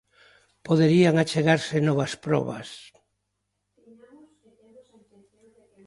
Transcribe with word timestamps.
Poderían 0.67 1.15
achegarse 1.17 1.75
novas 1.87 2.13
probas? 2.25 2.69